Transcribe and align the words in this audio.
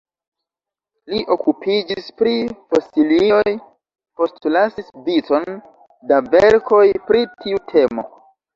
Li 1.11 1.19
okupiĝis 1.35 2.07
pri 2.21 2.33
fosilioj, 2.71 3.53
postlasis 4.23 4.91
vicon 5.11 5.47
da 6.15 6.21
verkoj 6.33 6.83
pri 7.13 7.25
tiu 7.47 7.65
temo. 7.77 8.11